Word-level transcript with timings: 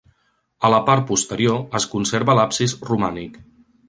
A 0.69 0.69
la 0.73 0.77
part 0.87 1.03
posterior 1.11 1.77
es 1.79 1.85
conserva 1.91 2.37
l'absis 2.39 2.75
romànic. 2.89 3.39